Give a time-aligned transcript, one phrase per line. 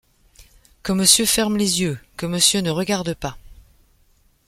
[0.81, 1.99] Que monsieur ferme les yeux!
[2.17, 3.37] que monsieur ne regarde pas!